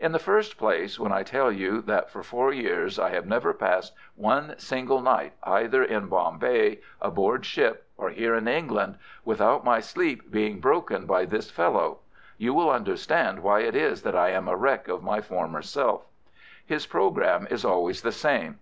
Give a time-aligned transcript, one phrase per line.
[0.00, 3.52] In the first place, when I tell you that for four years I have never
[3.52, 8.96] passed one single night, either in Bombay, aboard ship, or here in England
[9.26, 11.98] without my sleep being broken by this fellow,
[12.38, 16.06] you will understand why it is that I am a wreck of my former self.
[16.64, 18.60] His programme is always the same.